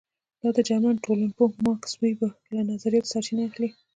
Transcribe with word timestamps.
دا 0.41 0.49
د 0.55 0.59
جرمن 0.67 0.95
ټولنپوه 1.05 1.47
ماکس 1.65 1.91
وېبر 2.01 2.31
له 2.55 2.61
نظریاتو 2.71 3.11
سرچینه 3.13 3.43
اخلي. 3.49 3.69